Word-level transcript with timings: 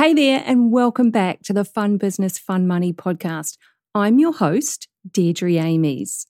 Hey 0.00 0.14
there, 0.14 0.42
and 0.46 0.72
welcome 0.72 1.10
back 1.10 1.42
to 1.42 1.52
the 1.52 1.62
Fun 1.62 1.98
Business, 1.98 2.38
Fun 2.38 2.66
Money 2.66 2.90
podcast. 2.90 3.58
I'm 3.94 4.18
your 4.18 4.32
host, 4.32 4.88
Deirdre 5.06 5.58
Amies. 5.58 6.26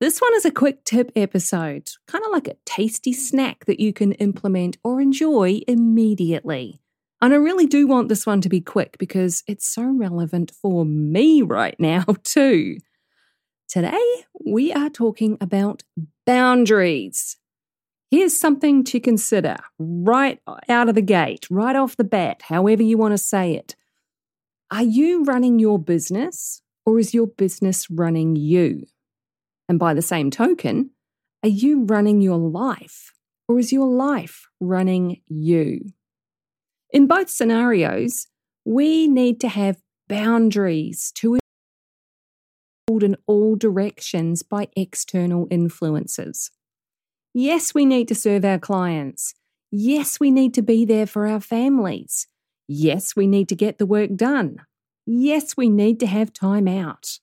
This 0.00 0.20
one 0.20 0.32
is 0.36 0.44
a 0.44 0.52
quick 0.52 0.84
tip 0.84 1.10
episode, 1.16 1.90
kind 2.06 2.24
of 2.24 2.30
like 2.30 2.46
a 2.46 2.56
tasty 2.64 3.12
snack 3.12 3.64
that 3.64 3.80
you 3.80 3.92
can 3.92 4.12
implement 4.12 4.76
or 4.84 5.00
enjoy 5.00 5.62
immediately. 5.66 6.80
And 7.20 7.34
I 7.34 7.38
really 7.38 7.66
do 7.66 7.88
want 7.88 8.08
this 8.08 8.26
one 8.26 8.40
to 8.42 8.48
be 8.48 8.60
quick 8.60 8.96
because 8.96 9.42
it's 9.48 9.66
so 9.66 9.82
relevant 9.82 10.52
for 10.62 10.84
me 10.84 11.42
right 11.42 11.74
now, 11.80 12.04
too. 12.22 12.78
Today, 13.68 14.24
we 14.46 14.72
are 14.72 14.88
talking 14.88 15.36
about 15.40 15.82
boundaries. 16.26 17.38
Here's 18.14 18.38
something 18.38 18.84
to 18.84 19.00
consider 19.00 19.56
right 19.76 20.40
out 20.68 20.88
of 20.88 20.94
the 20.94 21.02
gate, 21.02 21.48
right 21.50 21.74
off 21.74 21.96
the 21.96 22.04
bat, 22.04 22.42
however 22.42 22.80
you 22.80 22.96
want 22.96 23.10
to 23.10 23.18
say 23.18 23.54
it. 23.54 23.74
Are 24.70 24.84
you 24.84 25.24
running 25.24 25.58
your 25.58 25.80
business 25.80 26.62
or 26.86 27.00
is 27.00 27.12
your 27.12 27.26
business 27.26 27.90
running 27.90 28.36
you? 28.36 28.84
And 29.68 29.80
by 29.80 29.94
the 29.94 30.00
same 30.00 30.30
token, 30.30 30.90
are 31.42 31.48
you 31.48 31.86
running 31.86 32.20
your 32.20 32.36
life 32.36 33.10
or 33.48 33.58
is 33.58 33.72
your 33.72 33.88
life 33.88 34.46
running 34.60 35.20
you? 35.26 35.80
In 36.92 37.08
both 37.08 37.28
scenarios, 37.28 38.28
we 38.64 39.08
need 39.08 39.40
to 39.40 39.48
have 39.48 39.82
boundaries 40.08 41.10
to 41.16 41.40
hold 42.88 43.02
in 43.02 43.16
all 43.26 43.56
directions 43.56 44.44
by 44.44 44.68
external 44.76 45.48
influences. 45.50 46.52
Yes, 47.34 47.74
we 47.74 47.84
need 47.84 48.06
to 48.08 48.14
serve 48.14 48.44
our 48.44 48.60
clients. 48.60 49.34
Yes, 49.72 50.20
we 50.20 50.30
need 50.30 50.54
to 50.54 50.62
be 50.62 50.84
there 50.84 51.06
for 51.06 51.26
our 51.26 51.40
families. 51.40 52.28
Yes, 52.68 53.16
we 53.16 53.26
need 53.26 53.48
to 53.48 53.56
get 53.56 53.78
the 53.78 53.86
work 53.86 54.14
done. 54.14 54.58
Yes, 55.04 55.56
we 55.56 55.68
need 55.68 55.98
to 56.00 56.06
have 56.06 56.32
time 56.32 56.68
out. 56.68 57.18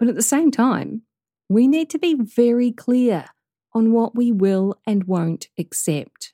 But 0.00 0.08
at 0.08 0.16
the 0.16 0.22
same 0.22 0.50
time, 0.50 1.02
we 1.48 1.68
need 1.68 1.88
to 1.90 1.98
be 1.98 2.14
very 2.14 2.72
clear 2.72 3.26
on 3.72 3.92
what 3.92 4.16
we 4.16 4.32
will 4.32 4.80
and 4.84 5.04
won't 5.04 5.48
accept. 5.56 6.32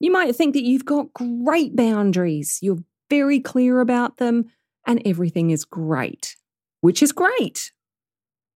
You 0.00 0.10
might 0.10 0.34
think 0.34 0.54
that 0.54 0.64
you've 0.64 0.84
got 0.84 1.12
great 1.14 1.76
boundaries, 1.76 2.58
you're 2.60 2.82
very 3.08 3.38
clear 3.38 3.80
about 3.80 4.16
them, 4.16 4.46
and 4.86 5.00
everything 5.06 5.50
is 5.50 5.64
great, 5.64 6.36
which 6.80 7.02
is 7.02 7.12
great. 7.12 7.70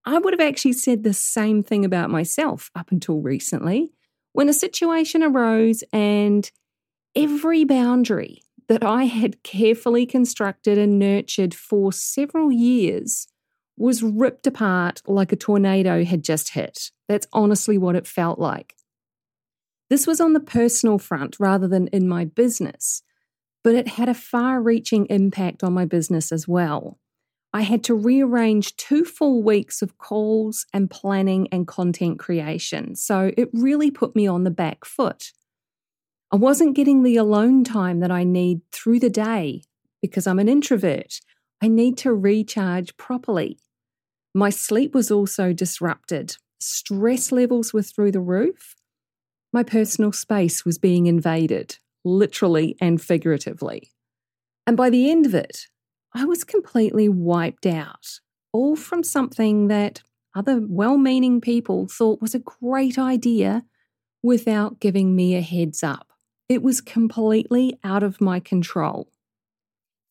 I 0.04 0.18
would 0.18 0.32
have 0.32 0.46
actually 0.46 0.72
said 0.72 1.02
the 1.02 1.12
same 1.12 1.62
thing 1.62 1.84
about 1.84 2.10
myself 2.10 2.70
up 2.74 2.90
until 2.90 3.20
recently 3.20 3.92
when 4.32 4.48
a 4.48 4.54
situation 4.54 5.22
arose 5.22 5.82
and 5.92 6.50
every 7.14 7.64
boundary 7.64 8.42
that 8.68 8.84
I 8.84 9.04
had 9.04 9.42
carefully 9.42 10.06
constructed 10.06 10.78
and 10.78 10.98
nurtured 10.98 11.54
for 11.54 11.92
several 11.92 12.52
years 12.52 13.26
was 13.76 14.02
ripped 14.02 14.46
apart 14.46 15.02
like 15.06 15.32
a 15.32 15.36
tornado 15.36 16.04
had 16.04 16.22
just 16.22 16.50
hit. 16.50 16.90
That's 17.08 17.26
honestly 17.32 17.78
what 17.78 17.96
it 17.96 18.06
felt 18.06 18.38
like. 18.38 18.76
This 19.88 20.06
was 20.06 20.20
on 20.20 20.34
the 20.34 20.40
personal 20.40 20.98
front 20.98 21.40
rather 21.40 21.66
than 21.66 21.88
in 21.88 22.06
my 22.06 22.24
business, 22.24 23.02
but 23.64 23.74
it 23.74 23.88
had 23.88 24.08
a 24.08 24.14
far 24.14 24.62
reaching 24.62 25.06
impact 25.06 25.64
on 25.64 25.72
my 25.72 25.84
business 25.84 26.30
as 26.30 26.46
well. 26.46 26.99
I 27.52 27.62
had 27.62 27.82
to 27.84 27.94
rearrange 27.94 28.76
two 28.76 29.04
full 29.04 29.42
weeks 29.42 29.82
of 29.82 29.98
calls 29.98 30.66
and 30.72 30.88
planning 30.88 31.48
and 31.50 31.66
content 31.66 32.18
creation. 32.18 32.94
So 32.94 33.32
it 33.36 33.48
really 33.52 33.90
put 33.90 34.14
me 34.14 34.26
on 34.26 34.44
the 34.44 34.50
back 34.50 34.84
foot. 34.84 35.32
I 36.30 36.36
wasn't 36.36 36.76
getting 36.76 37.02
the 37.02 37.16
alone 37.16 37.64
time 37.64 37.98
that 38.00 38.12
I 38.12 38.22
need 38.22 38.60
through 38.70 39.00
the 39.00 39.10
day 39.10 39.62
because 40.00 40.28
I'm 40.28 40.38
an 40.38 40.48
introvert. 40.48 41.20
I 41.60 41.66
need 41.66 41.98
to 41.98 42.14
recharge 42.14 42.96
properly. 42.96 43.58
My 44.32 44.50
sleep 44.50 44.94
was 44.94 45.10
also 45.10 45.52
disrupted. 45.52 46.36
Stress 46.60 47.32
levels 47.32 47.72
were 47.72 47.82
through 47.82 48.12
the 48.12 48.20
roof. 48.20 48.76
My 49.52 49.64
personal 49.64 50.12
space 50.12 50.64
was 50.64 50.78
being 50.78 51.06
invaded, 51.06 51.78
literally 52.04 52.76
and 52.80 53.02
figuratively. 53.02 53.90
And 54.68 54.76
by 54.76 54.88
the 54.88 55.10
end 55.10 55.26
of 55.26 55.34
it, 55.34 55.66
I 56.12 56.24
was 56.24 56.44
completely 56.44 57.08
wiped 57.08 57.66
out, 57.66 58.20
all 58.52 58.76
from 58.76 59.02
something 59.02 59.68
that 59.68 60.02
other 60.34 60.60
well 60.60 60.98
meaning 60.98 61.40
people 61.40 61.86
thought 61.86 62.20
was 62.20 62.34
a 62.34 62.40
great 62.40 62.98
idea 62.98 63.64
without 64.22 64.80
giving 64.80 65.14
me 65.14 65.34
a 65.34 65.40
heads 65.40 65.82
up. 65.82 66.08
It 66.48 66.62
was 66.62 66.80
completely 66.80 67.78
out 67.84 68.02
of 68.02 68.20
my 68.20 68.40
control. 68.40 69.08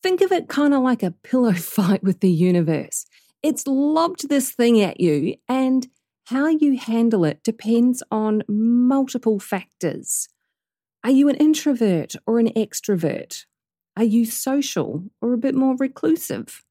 Think 0.02 0.22
of 0.22 0.32
it 0.32 0.48
kind 0.48 0.74
of 0.74 0.82
like 0.82 1.04
a 1.04 1.12
pillow 1.12 1.54
fight 1.76 2.04
with 2.04 2.22
the 2.22 2.32
universe. 2.32 3.06
It's 3.44 3.68
lobbed 3.68 4.30
this 4.30 4.52
thing 4.52 4.82
at 4.82 5.00
you, 5.00 5.36
and 5.48 5.88
how 6.26 6.48
you 6.48 6.78
handle 6.78 7.26
it 7.26 7.44
depends 7.44 8.04
on 8.12 8.44
multiple 8.48 9.40
factors. 9.40 10.30
Are 11.04 11.12
you 11.12 11.30
an 11.30 11.36
introvert 11.36 12.14
or 12.28 12.40
an 12.40 12.50
extrovert? 12.56 13.46
Are 14.00 14.06
you 14.06 14.26
social 14.26 15.04
or 15.22 15.34
a 15.34 15.38
bit 15.38 15.54
more 15.54 15.76
reclusive? 15.76 16.64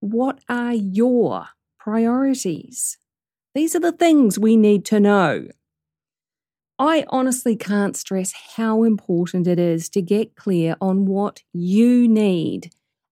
What 0.00 0.40
are 0.48 0.72
your 0.72 1.48
priorities? 1.78 2.96
These 3.54 3.76
are 3.76 3.80
the 3.80 3.92
things 3.92 4.38
we 4.38 4.56
need 4.56 4.86
to 4.86 4.98
know. 4.98 5.48
I 6.78 7.04
honestly 7.10 7.56
can't 7.56 7.94
stress 7.94 8.32
how 8.56 8.84
important 8.84 9.46
it 9.46 9.58
is 9.58 9.90
to 9.90 10.00
get 10.00 10.34
clear 10.34 10.74
on 10.80 11.04
what 11.04 11.42
you 11.52 12.08
need 12.08 12.70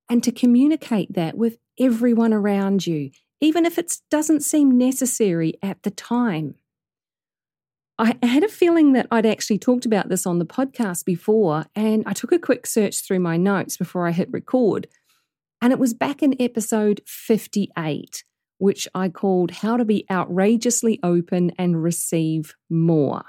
and 0.09 0.25
to 0.25 0.33
communicate 0.33 1.13
that 1.13 1.37
with 1.37 1.59
everyone 1.79 2.33
around 2.33 2.87
you, 2.87 3.11
even 3.43 3.67
if 3.67 3.77
it 3.77 3.93
doesn't 4.11 4.41
seem 4.41 4.79
necessary 4.79 5.53
at 5.63 5.83
the 5.83 5.91
time. 5.91 6.55
I 8.03 8.17
had 8.27 8.45
a 8.45 8.49
feeling 8.49 8.95
that 8.95 9.09
I'd 9.11 9.27
actually 9.27 9.59
talked 9.59 9.85
about 9.85 10.09
this 10.09 10.25
on 10.25 10.39
the 10.39 10.47
podcast 10.47 11.05
before, 11.05 11.67
and 11.77 12.03
I 12.07 12.15
took 12.15 12.33
a 12.33 12.39
quick 12.39 12.67
search 12.67 13.03
through 13.03 13.21
my 13.21 13.37
notes 13.37 13.77
before 13.77 14.07
I 14.07 14.13
hit 14.13 14.33
record. 14.33 14.89
And 15.61 15.71
it 15.71 15.79
was 15.79 15.93
back 15.93 16.23
in 16.23 16.41
episode 16.41 17.03
58, 17.05 18.25
which 18.57 18.89
I 18.95 19.11
called 19.11 19.51
How 19.51 19.77
to 19.77 19.85
Be 19.85 20.07
Outrageously 20.11 20.99
Open 21.03 21.53
and 21.59 21.83
Receive 21.83 22.55
More. 22.71 23.25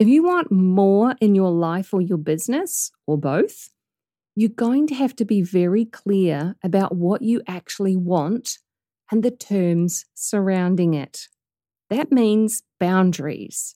If 0.00 0.08
you 0.08 0.24
want 0.24 0.50
more 0.50 1.14
in 1.20 1.36
your 1.36 1.52
life 1.52 1.94
or 1.94 2.00
your 2.00 2.18
business, 2.18 2.90
or 3.06 3.18
both, 3.18 3.70
you're 4.34 4.50
going 4.50 4.88
to 4.88 4.96
have 4.96 5.14
to 5.14 5.24
be 5.24 5.42
very 5.42 5.84
clear 5.84 6.56
about 6.64 6.96
what 6.96 7.22
you 7.22 7.40
actually 7.46 7.94
want 7.94 8.58
and 9.12 9.22
the 9.22 9.30
terms 9.30 10.06
surrounding 10.12 10.94
it. 10.94 11.28
That 11.90 12.12
means 12.12 12.62
boundaries. 12.78 13.74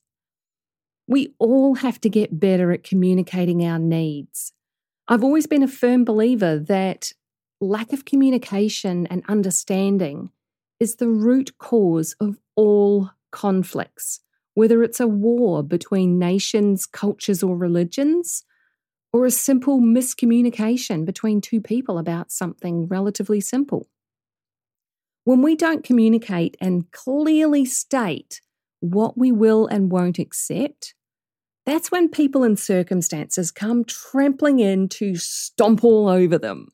We 1.07 1.35
all 1.39 1.75
have 1.75 2.01
to 2.03 2.09
get 2.09 2.41
better 2.41 2.73
at 2.73 2.85
communicating 2.85 3.65
our 3.65 3.79
needs. 3.79 4.53
I've 5.09 5.25
always 5.25 5.47
been 5.47 5.63
a 5.63 5.69
firm 5.69 6.05
believer 6.05 6.59
that 6.59 7.13
lack 7.61 7.93
of 7.93 8.05
communication 8.05 9.07
and 9.09 9.23
understanding 9.29 10.31
is 10.81 10.97
the 10.97 11.09
root 11.09 11.59
cause 11.59 12.15
of 12.21 12.39
all 12.57 13.11
conflicts, 13.33 14.21
whether 14.55 14.83
it's 14.83 15.01
a 15.01 15.07
war 15.07 15.63
between 15.63 16.19
nations, 16.19 16.87
cultures, 16.87 17.43
or 17.43 17.57
religions, 17.57 18.45
or 19.13 19.27
a 19.27 19.31
simple 19.31 19.81
miscommunication 19.81 21.05
between 21.05 21.41
two 21.41 21.61
people 21.61 21.99
about 21.99 22.33
something 22.33 22.87
relatively 22.87 23.41
simple. 23.41 23.89
When 25.25 25.41
we 25.41 25.57
don't 25.57 25.83
communicate 25.83 26.57
and 26.61 26.91
clearly 26.93 27.65
state 27.65 28.41
what 28.81 29.17
we 29.17 29.33
will 29.33 29.67
and 29.67 29.91
won't 29.91 30.19
accept, 30.19 30.95
that's 31.65 31.91
when 31.91 32.11
people 32.11 32.43
and 32.43 32.59
circumstances 32.59 33.51
come 33.51 33.85
trampling 33.85 34.59
in 34.59 34.89
to 34.91 35.17
stomp 35.17 35.83
all 35.83 36.09
over 36.09 36.37
them. 36.37 36.69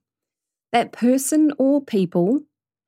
That 0.72 0.92
person 0.92 1.52
or 1.58 1.80
people 1.80 2.40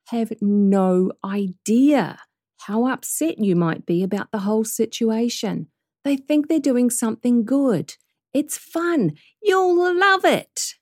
have 0.09 0.33
no 0.41 1.13
idea 1.25 2.19
how 2.67 2.87
upset 2.87 3.39
you 3.39 3.55
might 3.57 3.87
be 3.87 4.03
about 4.03 4.33
the 4.33 4.41
whole 4.41 4.65
situation. 4.65 5.69
They 6.05 6.17
think 6.17 6.49
they're 6.49 6.59
doing 6.59 6.91
something 6.91 7.45
good. 7.45 7.95
It's 8.35 8.59
fun. 8.59 9.13
You'll 9.41 9.97
love 9.99 10.25
it. 10.25 10.75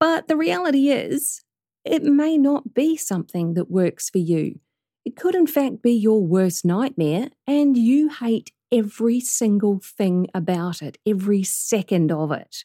But 0.00 0.26
the 0.26 0.36
reality 0.36 0.88
is, 0.88 1.44
it 1.84 2.02
may 2.02 2.36
not 2.36 2.74
be 2.74 2.96
something 2.96 3.54
that 3.54 3.70
works 3.70 4.10
for 4.10 4.18
you. 4.18 4.60
It 5.04 5.16
could, 5.16 5.34
in 5.34 5.46
fact, 5.46 5.82
be 5.82 5.92
your 5.92 6.24
worst 6.24 6.64
nightmare, 6.64 7.28
and 7.46 7.76
you 7.76 8.08
hate 8.08 8.52
every 8.70 9.20
single 9.20 9.80
thing 9.82 10.28
about 10.34 10.82
it, 10.82 10.98
every 11.06 11.42
second 11.42 12.12
of 12.12 12.30
it. 12.32 12.64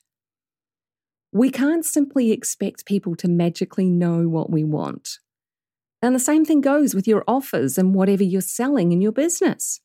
We 1.32 1.50
can't 1.50 1.86
simply 1.86 2.32
expect 2.32 2.86
people 2.86 3.16
to 3.18 3.28
magically 3.28 3.90
know 3.90 4.28
what 4.28 4.50
we 4.50 4.64
want. 4.64 5.20
And 6.02 6.14
the 6.14 6.20
same 6.20 6.46
thing 6.46 6.62
goes 6.62 6.94
with 6.94 7.08
your 7.08 7.24
offers 7.28 7.78
and 7.78 7.96
whatever 7.96 8.24
you're 8.24 8.42
selling 8.42 8.92
in 8.92 9.02
your 9.02 9.12
business. 9.12 9.82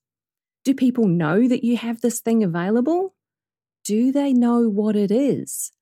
Do 0.65 0.75
people 0.75 1.07
know 1.07 1.49
that 1.49 1.65
you 1.65 1.77
have 1.77 2.01
this 2.01 2.21
thing 2.21 2.45
available? 2.45 3.15
Do 3.85 4.13
they 4.13 4.33
know 4.33 4.69
what 4.69 4.97
it 4.97 5.11
is? 5.11 5.73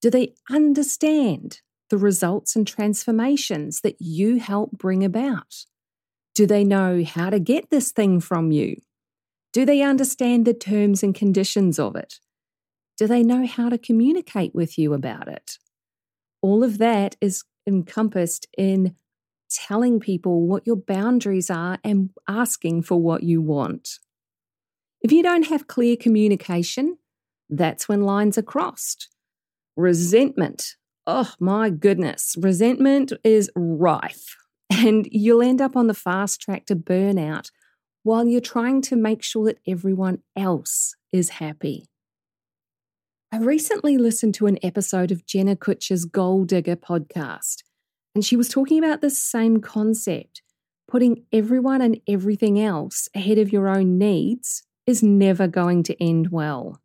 Do 0.00 0.08
they 0.08 0.34
understand 0.50 1.60
the 1.92 1.98
results 1.98 2.56
and 2.56 2.66
transformations 2.66 3.82
that 3.82 4.00
you 4.00 4.40
help 4.40 4.70
bring 4.72 5.04
about? 5.04 5.66
Do 6.34 6.46
they 6.46 6.64
know 6.64 7.04
how 7.04 7.28
to 7.28 7.38
get 7.38 7.68
this 7.68 7.92
thing 7.92 8.18
from 8.18 8.50
you? 8.50 8.76
Do 9.52 9.66
they 9.66 9.82
understand 9.82 10.46
the 10.46 10.54
terms 10.54 11.02
and 11.02 11.14
conditions 11.14 11.78
of 11.78 11.94
it? 11.94 12.18
Do 12.96 13.06
they 13.06 13.22
know 13.22 13.46
how 13.46 13.68
to 13.68 13.76
communicate 13.76 14.54
with 14.54 14.78
you 14.78 14.94
about 14.94 15.28
it? 15.28 15.58
All 16.40 16.64
of 16.64 16.78
that 16.78 17.16
is 17.20 17.44
encompassed 17.66 18.46
in 18.56 18.96
telling 19.50 20.00
people 20.00 20.46
what 20.46 20.66
your 20.66 20.76
boundaries 20.76 21.50
are 21.50 21.78
and 21.84 22.08
asking 22.26 22.84
for 22.84 22.96
what 22.96 23.22
you 23.22 23.42
want. 23.42 23.98
If 25.02 25.12
you 25.12 25.22
don't 25.22 25.48
have 25.48 25.66
clear 25.66 25.96
communication, 25.96 26.96
that's 27.50 27.86
when 27.86 28.00
lines 28.00 28.38
are 28.38 28.42
crossed. 28.42 29.10
Resentment. 29.76 30.76
Oh 31.06 31.32
my 31.40 31.70
goodness. 31.70 32.36
Resentment 32.38 33.12
is 33.24 33.50
rife, 33.56 34.36
and 34.70 35.08
you'll 35.10 35.42
end 35.42 35.60
up 35.60 35.76
on 35.76 35.88
the 35.88 35.94
fast 35.94 36.40
track 36.40 36.66
to 36.66 36.76
burnout 36.76 37.50
while 38.04 38.26
you're 38.26 38.40
trying 38.40 38.82
to 38.82 38.96
make 38.96 39.22
sure 39.22 39.46
that 39.46 39.58
everyone 39.66 40.18
else 40.36 40.94
is 41.12 41.30
happy. 41.30 41.88
I 43.32 43.38
recently 43.38 43.96
listened 43.96 44.34
to 44.34 44.46
an 44.46 44.58
episode 44.62 45.10
of 45.10 45.26
Jenna 45.26 45.56
Kutcher's 45.56 46.04
Goal 46.04 46.44
Digger 46.44 46.76
podcast, 46.76 47.62
and 48.14 48.24
she 48.24 48.36
was 48.36 48.48
talking 48.48 48.78
about 48.78 49.00
this 49.00 49.20
same 49.20 49.60
concept. 49.60 50.42
Putting 50.86 51.24
everyone 51.32 51.80
and 51.80 51.98
everything 52.06 52.60
else 52.60 53.08
ahead 53.14 53.38
of 53.38 53.50
your 53.50 53.66
own 53.66 53.96
needs 53.96 54.62
is 54.86 55.02
never 55.02 55.48
going 55.48 55.82
to 55.84 56.00
end 56.02 56.30
well. 56.30 56.81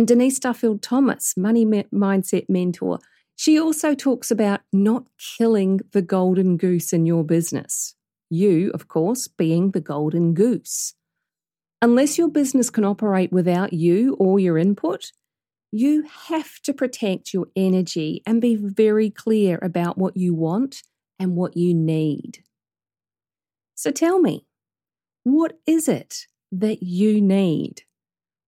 And 0.00 0.08
Denise 0.08 0.38
Duffield 0.38 0.80
Thomas, 0.80 1.36
money 1.36 1.66
mindset 1.66 2.46
mentor, 2.48 3.00
she 3.36 3.60
also 3.60 3.94
talks 3.94 4.30
about 4.30 4.60
not 4.72 5.04
killing 5.36 5.80
the 5.92 6.00
golden 6.00 6.56
goose 6.56 6.94
in 6.94 7.04
your 7.04 7.22
business. 7.22 7.94
You, 8.30 8.70
of 8.72 8.88
course, 8.88 9.28
being 9.28 9.72
the 9.72 9.80
golden 9.82 10.32
goose. 10.32 10.94
Unless 11.82 12.16
your 12.16 12.30
business 12.30 12.70
can 12.70 12.82
operate 12.82 13.30
without 13.30 13.74
you 13.74 14.14
or 14.14 14.40
your 14.40 14.56
input, 14.56 15.12
you 15.70 16.06
have 16.28 16.60
to 16.62 16.72
protect 16.72 17.34
your 17.34 17.48
energy 17.54 18.22
and 18.24 18.40
be 18.40 18.56
very 18.56 19.10
clear 19.10 19.58
about 19.60 19.98
what 19.98 20.16
you 20.16 20.32
want 20.32 20.82
and 21.18 21.36
what 21.36 21.58
you 21.58 21.74
need. 21.74 22.42
So 23.74 23.90
tell 23.90 24.18
me, 24.18 24.46
what 25.24 25.58
is 25.66 25.88
it 25.88 26.26
that 26.52 26.82
you 26.82 27.20
need? 27.20 27.82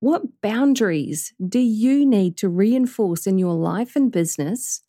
What 0.02 0.40
boundaries 0.40 1.32
do 1.40 1.60
you 1.60 2.04
need 2.04 2.36
to 2.38 2.48
reinforce 2.48 3.24
in 3.24 3.38
your 3.38 3.54
life 3.54 3.94
and 3.94 4.10
business 4.10 4.80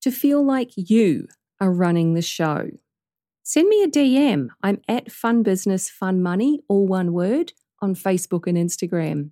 to 0.00 0.10
feel 0.10 0.44
like 0.44 0.72
you 0.74 1.28
are 1.60 1.70
running 1.70 2.14
the 2.14 2.20
show? 2.20 2.70
Send 3.44 3.68
me 3.68 3.84
a 3.84 3.86
DM. 3.86 4.48
I'm 4.64 4.80
at 4.88 5.12
Fun 5.12 5.44
Business 5.44 5.88
Fun 5.88 6.20
Money, 6.20 6.64
all 6.68 6.84
one 6.84 7.12
word, 7.12 7.52
on 7.80 7.94
Facebook 7.94 8.48
and 8.48 8.58
Instagram. 8.58 9.30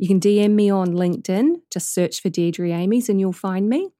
You 0.00 0.08
can 0.08 0.18
DM 0.18 0.54
me 0.54 0.70
on 0.70 0.88
LinkedIn, 0.88 1.58
just 1.70 1.94
search 1.94 2.20
for 2.20 2.28
Deirdre 2.28 2.72
Amies 2.72 3.08
and 3.08 3.20
you'll 3.20 3.32
find 3.32 3.68
me. 3.68 3.90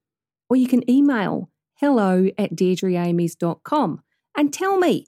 Or 0.51 0.57
you 0.57 0.67
can 0.67 0.91
email 0.91 1.51
hello 1.77 2.31
at 2.37 2.57
deirdreamies.com 2.57 4.03
and 4.37 4.53
tell 4.53 4.77
me 4.77 5.07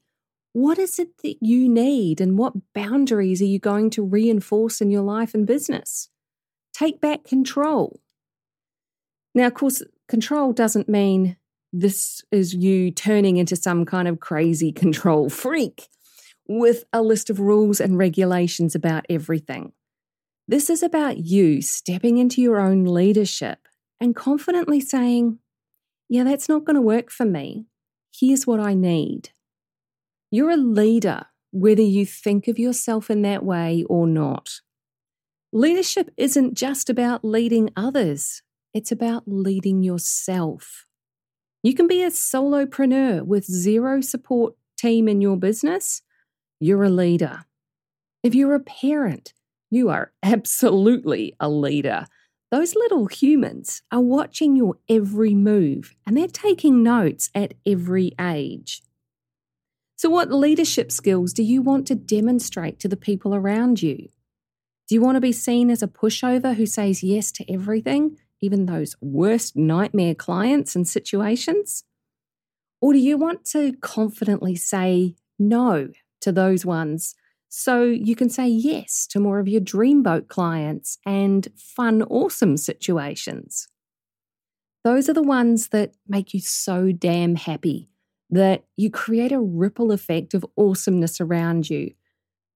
what 0.56 0.78
is 0.78 0.98
it 0.98 1.18
that 1.18 1.36
you 1.42 1.68
need 1.68 2.18
and 2.18 2.38
what 2.38 2.54
boundaries 2.72 3.42
are 3.42 3.44
you 3.44 3.58
going 3.58 3.90
to 3.90 4.02
reinforce 4.02 4.80
in 4.80 4.88
your 4.88 5.02
life 5.02 5.34
and 5.34 5.46
business? 5.46 6.08
Take 6.72 6.98
back 6.98 7.24
control. 7.24 8.00
Now, 9.34 9.48
of 9.48 9.52
course, 9.52 9.82
control 10.08 10.54
doesn't 10.54 10.88
mean 10.88 11.36
this 11.74 12.22
is 12.32 12.54
you 12.54 12.90
turning 12.90 13.36
into 13.36 13.54
some 13.54 13.84
kind 13.84 14.08
of 14.08 14.18
crazy 14.18 14.72
control 14.82 15.28
freak 15.28 15.88
with 16.48 16.84
a 16.90 17.02
list 17.02 17.28
of 17.28 17.38
rules 17.38 17.78
and 17.78 17.98
regulations 17.98 18.74
about 18.74 19.04
everything. 19.10 19.72
This 20.48 20.70
is 20.70 20.82
about 20.82 21.18
you 21.18 21.60
stepping 21.60 22.16
into 22.16 22.40
your 22.40 22.58
own 22.58 22.84
leadership 22.84 23.58
and 24.00 24.16
confidently 24.16 24.80
saying, 24.80 25.38
Yeah, 26.08 26.24
that's 26.24 26.48
not 26.48 26.64
going 26.64 26.76
to 26.76 26.80
work 26.80 27.10
for 27.10 27.26
me. 27.26 27.66
Here's 28.10 28.46
what 28.46 28.58
I 28.58 28.72
need. 28.72 29.32
You're 30.30 30.50
a 30.50 30.56
leader, 30.56 31.26
whether 31.52 31.82
you 31.82 32.04
think 32.04 32.48
of 32.48 32.58
yourself 32.58 33.10
in 33.10 33.22
that 33.22 33.44
way 33.44 33.84
or 33.88 34.06
not. 34.06 34.60
Leadership 35.52 36.10
isn't 36.16 36.54
just 36.54 36.90
about 36.90 37.24
leading 37.24 37.70
others, 37.76 38.42
it's 38.74 38.92
about 38.92 39.22
leading 39.26 39.82
yourself. 39.82 40.86
You 41.62 41.74
can 41.74 41.86
be 41.86 42.02
a 42.02 42.10
solopreneur 42.10 43.22
with 43.22 43.44
zero 43.44 44.00
support 44.00 44.54
team 44.76 45.08
in 45.08 45.20
your 45.20 45.36
business. 45.36 46.02
You're 46.60 46.84
a 46.84 46.90
leader. 46.90 47.44
If 48.22 48.34
you're 48.34 48.54
a 48.54 48.60
parent, 48.60 49.32
you 49.70 49.88
are 49.88 50.12
absolutely 50.22 51.34
a 51.40 51.48
leader. 51.48 52.06
Those 52.50 52.74
little 52.74 53.06
humans 53.06 53.82
are 53.90 54.00
watching 54.00 54.56
your 54.56 54.76
every 54.88 55.34
move 55.34 55.94
and 56.06 56.16
they're 56.16 56.28
taking 56.28 56.82
notes 56.82 57.30
at 57.34 57.54
every 57.66 58.12
age. 58.20 58.82
So, 59.96 60.10
what 60.10 60.32
leadership 60.32 60.92
skills 60.92 61.32
do 61.32 61.42
you 61.42 61.62
want 61.62 61.86
to 61.88 61.94
demonstrate 61.94 62.78
to 62.80 62.88
the 62.88 62.96
people 62.96 63.34
around 63.34 63.82
you? 63.82 64.08
Do 64.88 64.94
you 64.94 65.00
want 65.00 65.16
to 65.16 65.20
be 65.20 65.32
seen 65.32 65.70
as 65.70 65.82
a 65.82 65.88
pushover 65.88 66.54
who 66.54 66.66
says 66.66 67.02
yes 67.02 67.32
to 67.32 67.52
everything? 67.52 68.18
even 68.40 68.66
those 68.66 68.94
worst 69.00 69.56
nightmare 69.56 70.14
clients 70.14 70.76
and 70.76 70.86
situations? 70.86 71.84
Or 72.80 72.92
do 72.92 72.98
you 72.98 73.16
want 73.16 73.44
to 73.46 73.72
confidently 73.80 74.54
say 74.54 75.14
no 75.38 75.88
to 76.20 76.32
those 76.32 76.64
ones 76.64 77.14
so 77.48 77.84
you 77.84 78.14
can 78.14 78.28
say 78.28 78.46
yes 78.48 79.06
to 79.08 79.20
more 79.20 79.38
of 79.38 79.48
your 79.48 79.60
dreamboat 79.60 80.28
clients 80.28 80.98
and 81.06 81.48
fun, 81.56 82.02
awesome 82.02 82.56
situations? 82.56 83.68
Those 84.84 85.08
are 85.08 85.14
the 85.14 85.22
ones 85.22 85.68
that 85.68 85.94
make 86.06 86.32
you 86.32 86.40
so 86.40 86.92
damn 86.92 87.34
happy 87.34 87.88
that 88.30 88.64
you 88.76 88.90
create 88.90 89.32
a 89.32 89.40
ripple 89.40 89.92
effect 89.92 90.34
of 90.34 90.44
awesomeness 90.56 91.20
around 91.20 91.70
you. 91.70 91.92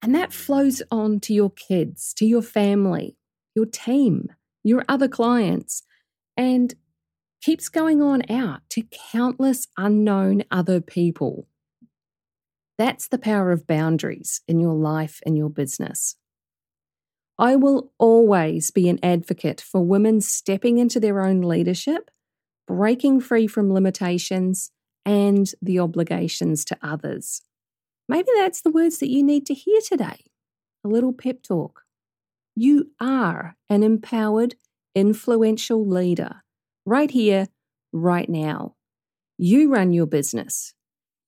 And 0.02 0.14
that 0.14 0.32
flows 0.32 0.82
on 0.90 1.20
to 1.20 1.34
your 1.34 1.50
kids, 1.50 2.14
to 2.14 2.24
your 2.24 2.42
family, 2.42 3.16
your 3.54 3.66
team, 3.66 4.28
your 4.64 4.84
other 4.88 5.08
clients, 5.08 5.82
and 6.36 6.74
keeps 7.42 7.68
going 7.68 8.02
on 8.02 8.22
out 8.30 8.60
to 8.70 8.82
countless 9.12 9.68
unknown 9.76 10.44
other 10.50 10.80
people. 10.80 11.46
That's 12.78 13.08
the 13.08 13.18
power 13.18 13.52
of 13.52 13.66
boundaries 13.66 14.40
in 14.48 14.58
your 14.58 14.74
life 14.74 15.20
and 15.26 15.36
your 15.36 15.50
business. 15.50 16.16
I 17.38 17.56
will 17.56 17.92
always 17.98 18.70
be 18.70 18.88
an 18.88 18.98
advocate 19.02 19.60
for 19.60 19.84
women 19.84 20.20
stepping 20.20 20.78
into 20.78 21.00
their 21.00 21.22
own 21.22 21.42
leadership, 21.42 22.10
breaking 22.66 23.20
free 23.20 23.46
from 23.46 23.72
limitations 23.72 24.70
and 25.04 25.52
the 25.62 25.78
obligations 25.80 26.64
to 26.66 26.78
others. 26.82 27.42
Maybe 28.08 28.28
that's 28.36 28.62
the 28.62 28.70
words 28.70 28.98
that 28.98 29.10
you 29.10 29.22
need 29.22 29.46
to 29.46 29.54
hear 29.54 29.80
today. 29.86 30.24
a 30.84 30.88
little 30.88 31.12
pep 31.12 31.42
talk. 31.42 31.82
You 32.56 32.90
are 33.00 33.56
an 33.68 33.82
empowered, 33.82 34.56
influential 34.94 35.86
leader 35.86 36.42
right 36.84 37.10
here, 37.10 37.48
right 37.92 38.28
now. 38.28 38.74
You 39.38 39.72
run 39.72 39.92
your 39.92 40.06
business. 40.06 40.74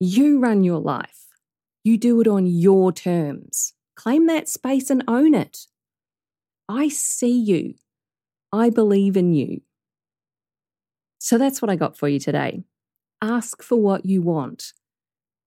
You 0.00 0.40
run 0.40 0.64
your 0.64 0.80
life. 0.80 1.28
You 1.84 1.96
do 1.98 2.20
it 2.20 2.26
on 2.28 2.46
your 2.46 2.92
terms. 2.92 3.74
Claim 3.96 4.26
that 4.26 4.48
space 4.48 4.90
and 4.90 5.04
own 5.06 5.34
it. 5.34 5.66
I 6.68 6.88
see 6.88 7.38
you. 7.38 7.74
I 8.52 8.70
believe 8.70 9.16
in 9.16 9.32
you. 9.32 9.62
So 11.18 11.38
that's 11.38 11.62
what 11.62 11.70
I 11.70 11.76
got 11.76 11.96
for 11.96 12.08
you 12.08 12.18
today. 12.18 12.64
Ask 13.24 13.62
for 13.62 13.76
what 13.76 14.04
you 14.04 14.20
want. 14.20 14.72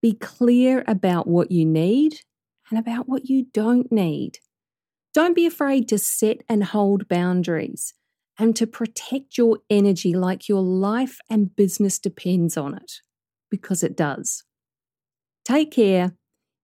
Be 0.02 0.14
clear 0.14 0.86
about 0.88 1.28
what 1.28 1.52
you 1.52 1.66
need 1.66 2.22
and 2.70 2.80
about 2.80 3.10
what 3.10 3.26
you 3.26 3.48
don't 3.54 3.92
need. 3.92 4.40
Don't 5.14 5.36
be 5.36 5.46
afraid 5.46 5.90
to 5.90 5.98
set 5.98 6.38
and 6.48 6.64
hold 6.64 7.10
boundaries 7.10 7.94
and 8.40 8.56
to 8.56 8.66
protect 8.66 9.38
your 9.38 9.60
energy 9.70 10.14
like 10.14 10.48
your 10.48 10.62
life 10.62 11.18
and 11.30 11.54
business 11.54 12.00
depends 12.00 12.56
on 12.56 12.76
it, 12.76 12.94
because 13.52 13.84
it 13.84 13.98
does. 13.98 14.46
Take 15.44 15.72
care. 15.72 16.14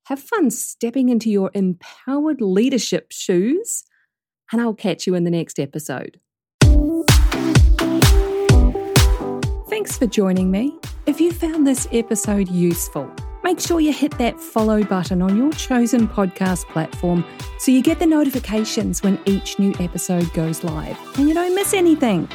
Have 0.05 0.19
fun 0.21 0.49
stepping 0.49 1.09
into 1.09 1.29
your 1.29 1.51
empowered 1.53 2.39
leadership 2.39 3.07
shoes, 3.11 3.83
and 4.49 4.61
I'll 4.61 4.73
catch 4.73 5.05
you 5.05 5.15
in 5.15 5.25
the 5.25 5.29
next 5.29 5.59
episode. 5.59 6.21
Thanks 9.69 9.97
for 9.97 10.07
joining 10.07 10.51
me. 10.51 10.79
If 11.11 11.19
you 11.19 11.33
found 11.33 11.67
this 11.67 11.89
episode 11.91 12.47
useful, 12.47 13.13
make 13.43 13.59
sure 13.59 13.81
you 13.81 13.91
hit 13.91 14.17
that 14.17 14.39
follow 14.39 14.81
button 14.81 15.21
on 15.21 15.35
your 15.35 15.51
chosen 15.51 16.07
podcast 16.07 16.63
platform 16.69 17.25
so 17.59 17.69
you 17.69 17.81
get 17.81 17.99
the 17.99 18.05
notifications 18.05 19.03
when 19.03 19.19
each 19.25 19.59
new 19.59 19.73
episode 19.81 20.31
goes 20.33 20.63
live 20.63 20.97
and 21.19 21.27
you 21.27 21.33
don't 21.33 21.53
miss 21.53 21.73
anything. 21.73 22.29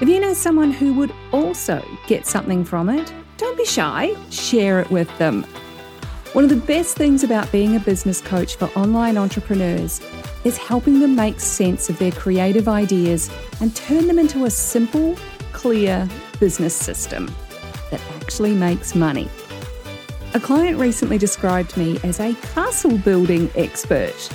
If 0.00 0.08
you 0.08 0.18
know 0.18 0.34
someone 0.34 0.72
who 0.72 0.92
would 0.94 1.14
also 1.30 1.80
get 2.08 2.26
something 2.26 2.64
from 2.64 2.88
it, 2.88 3.14
don't 3.36 3.56
be 3.56 3.64
shy, 3.64 4.16
share 4.30 4.80
it 4.80 4.90
with 4.90 5.16
them. 5.18 5.44
One 6.32 6.42
of 6.42 6.50
the 6.50 6.56
best 6.56 6.96
things 6.96 7.22
about 7.22 7.52
being 7.52 7.76
a 7.76 7.80
business 7.80 8.20
coach 8.20 8.56
for 8.56 8.64
online 8.76 9.16
entrepreneurs 9.16 10.00
is 10.42 10.58
helping 10.58 10.98
them 10.98 11.14
make 11.14 11.38
sense 11.38 11.88
of 11.88 12.00
their 12.00 12.10
creative 12.10 12.66
ideas 12.66 13.30
and 13.60 13.76
turn 13.76 14.08
them 14.08 14.18
into 14.18 14.44
a 14.44 14.50
simple, 14.50 15.16
clear 15.52 16.08
business 16.40 16.74
system 16.74 17.32
that 17.92 18.00
actually 18.16 18.54
makes 18.54 18.96
money. 18.96 19.30
A 20.34 20.40
client 20.40 20.78
recently 20.78 21.18
described 21.18 21.76
me 21.76 22.00
as 22.02 22.18
a 22.18 22.34
castle 22.54 22.98
building 22.98 23.50
expert. 23.54 24.28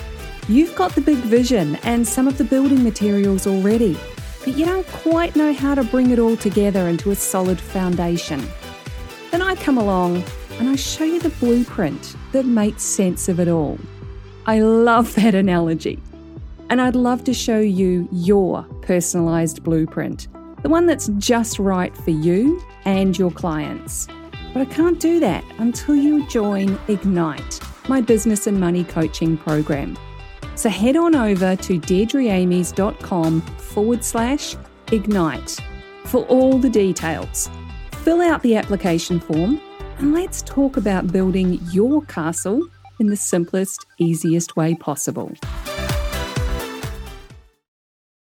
You've 0.48 0.76
got 0.76 0.96
the 0.96 1.02
big 1.02 1.18
vision 1.18 1.76
and 1.84 2.08
some 2.08 2.28
of 2.28 2.38
the 2.38 2.46
building 2.46 2.84
materials 2.84 3.46
already, 3.46 4.00
but 4.46 4.56
you 4.56 4.66
don't 4.66 4.88
quite 4.88 5.36
know 5.36 5.52
how 5.54 5.76
to 5.76 5.84
bring 5.84 6.12
it 6.12 6.20
all 6.20 6.38
together 6.38 6.88
into 6.88 7.12
a 7.12 7.16
solid 7.16 7.60
foundation. 7.60 8.48
Then 9.32 9.42
I 9.42 9.56
come 9.56 9.78
along 9.78 10.24
and 10.60 10.70
I 10.70 10.76
show 10.76 11.04
you 11.04 11.20
the 11.20 11.30
blueprint 11.30 12.16
that 12.32 12.46
makes 12.46 12.84
sense 12.84 13.28
of 13.28 13.40
it 13.40 13.48
all. 13.48 13.78
I 14.46 14.60
love 14.60 15.16
that 15.16 15.36
analogy. 15.36 16.00
And 16.70 16.82
I'd 16.82 16.96
love 16.96 17.24
to 17.26 17.34
show 17.34 17.60
you 17.60 18.08
your 18.12 18.64
personalised 18.82 19.64
blueprint, 19.64 20.28
the 20.62 20.70
one 20.70 20.86
that's 20.86 21.08
just 21.18 21.60
right 21.60 21.96
for 21.96 22.12
you 22.12 22.62
and 22.86 23.18
your 23.18 23.32
clients. 23.32 24.08
But 24.54 24.62
I 24.62 24.66
can't 24.66 25.00
do 25.00 25.20
that 25.20 25.44
until 25.60 25.96
you 25.96 26.28
join 26.28 26.80
Ignite, 26.88 27.60
my 27.88 28.02
business 28.02 28.48
and 28.48 28.60
money 28.60 28.84
coaching 28.84 29.38
program. 29.38 29.98
So 30.56 30.70
head 30.70 30.96
on 30.98 31.16
over 31.16 31.56
to 31.56 31.80
deirdreamies.com 31.80 33.42
forward 33.42 34.04
slash 34.04 34.56
ignite 34.92 35.60
for 36.06 36.26
all 36.26 36.58
the 36.58 36.70
details. 36.70 37.50
Fill 37.92 38.22
out 38.22 38.42
the 38.42 38.56
application 38.56 39.20
form 39.20 39.62
and 40.00 40.14
let's 40.14 40.42
talk 40.42 40.78
about 40.78 41.12
building 41.12 41.60
your 41.72 42.02
castle 42.04 42.68
in 43.00 43.08
the 43.08 43.16
simplest, 43.16 43.86
easiest 44.00 44.56
way 44.56 44.74
possible. 44.76 45.32